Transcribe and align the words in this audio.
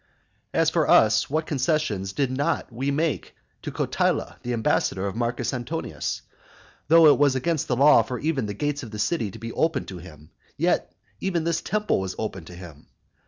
As 0.51 0.71
for 0.71 0.89
us, 0.89 1.29
what 1.29 1.45
concessions 1.45 2.11
did 2.11 2.31
not 2.31 2.73
we 2.73 2.89
make 2.89 3.35
to 3.61 3.69
Cotyla 3.71 4.37
the 4.41 4.51
ambassador 4.51 5.05
of 5.05 5.15
Marcus 5.15 5.53
Antonius? 5.53 6.23
though 6.87 7.05
it 7.13 7.19
was 7.19 7.35
against 7.35 7.67
the 7.67 7.75
law 7.75 8.01
for 8.01 8.17
even 8.17 8.47
the 8.47 8.55
gates 8.55 8.81
of 8.81 8.89
the 8.89 8.97
city 8.97 9.29
to 9.29 9.37
be 9.37 9.53
opened 9.53 9.87
to 9.89 9.99
him, 9.99 10.31
yet 10.57 10.91
even 11.19 11.43
this 11.43 11.61
temple 11.61 11.99
was 11.99 12.15
opened 12.17 12.47
to 12.47 12.55
him. 12.55 12.87